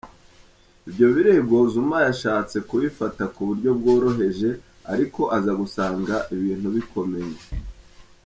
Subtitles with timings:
[0.87, 4.49] Ibyo birego Zuma yashatse kubifata ku buryo bworoheje
[4.93, 7.35] ariko aza gusanga ibintu bikomeye.